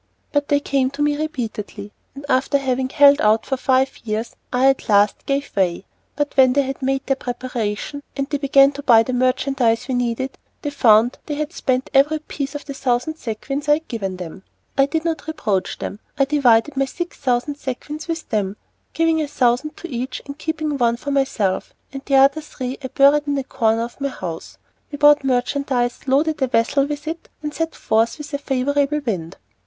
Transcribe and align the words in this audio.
But 0.31 0.47
they 0.47 0.59
came 0.59 0.89
to 0.97 1.03
me 1.03 1.15
repeatedly, 1.15 1.91
and 2.15 2.25
after 2.27 2.57
having 2.57 2.89
held 2.89 3.21
out 3.21 3.45
for 3.45 3.55
five 3.55 3.99
years 3.99 4.35
I 4.51 4.65
at 4.67 4.89
last 4.89 5.27
gave 5.27 5.55
way. 5.55 5.85
But 6.15 6.35
when 6.35 6.53
they 6.53 6.63
had 6.63 6.81
made 6.81 7.05
their 7.05 7.15
preparation, 7.15 8.01
and 8.17 8.27
they 8.27 8.39
began 8.39 8.71
to 8.71 8.81
buy 8.81 9.03
the 9.03 9.13
merchandise 9.13 9.87
we 9.87 9.93
needed, 9.93 10.39
they 10.63 10.71
found 10.71 11.19
they 11.27 11.35
had 11.35 11.53
spent 11.53 11.91
every 11.93 12.17
piece 12.17 12.55
of 12.55 12.65
the 12.65 12.73
thousand 12.73 13.17
sequins 13.17 13.69
I 13.69 13.73
had 13.73 13.87
given 13.87 14.17
them. 14.17 14.41
I 14.75 14.87
did 14.87 15.05
not 15.05 15.27
reproach 15.27 15.77
them. 15.77 15.99
I 16.17 16.25
divided 16.25 16.75
my 16.75 16.85
six 16.85 17.17
thousand 17.17 17.57
sequins 17.59 18.07
with 18.07 18.27
them, 18.29 18.57
giving 18.93 19.21
a 19.21 19.27
thousand 19.27 19.77
to 19.77 19.87
each 19.87 20.19
and 20.25 20.35
keeping 20.35 20.79
one 20.79 20.97
for 20.97 21.11
myself, 21.11 21.75
and 21.93 22.01
the 22.05 22.15
other 22.15 22.41
three 22.41 22.79
I 22.83 22.87
buried 22.87 23.27
in 23.27 23.37
a 23.37 23.43
corner 23.43 23.83
of 23.83 24.01
my 24.01 24.07
house. 24.09 24.57
We 24.91 24.97
bought 24.97 25.23
merchandise, 25.23 26.07
loaded 26.07 26.41
a 26.41 26.47
vessel 26.47 26.87
with 26.87 27.07
it, 27.07 27.29
and 27.43 27.53
set 27.53 27.75
forth 27.75 28.17
with 28.17 28.33
a 28.33 28.39
favorable 28.39 29.01
wind. 29.05 29.37